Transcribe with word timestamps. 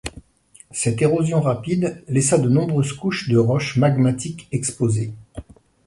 Cette 0.71 0.99
érosion 1.03 1.41
rapide 1.41 2.03
laissa 2.07 2.39
de 2.39 2.49
nombreuses 2.49 2.91
couches 2.93 3.29
de 3.29 3.37
roches 3.37 3.77
magmatiques 3.77 4.47
exposées. 4.51 5.13